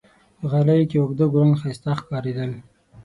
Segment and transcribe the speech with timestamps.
[0.39, 2.51] په غالیو کې اوږده ګلان ښایسته ښکارېدل.